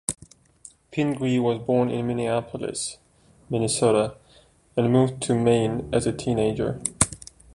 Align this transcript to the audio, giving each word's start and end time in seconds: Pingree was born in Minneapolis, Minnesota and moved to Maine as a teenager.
Pingree 0.89 1.37
was 1.37 1.59
born 1.59 1.91
in 1.91 2.07
Minneapolis, 2.07 2.97
Minnesota 3.51 4.17
and 4.75 4.91
moved 4.91 5.21
to 5.21 5.35
Maine 5.35 5.87
as 5.93 6.07
a 6.07 6.11
teenager. 6.11 6.81